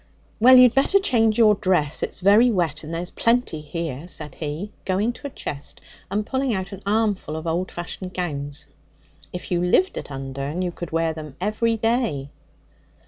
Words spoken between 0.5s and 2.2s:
you'd better change your dress;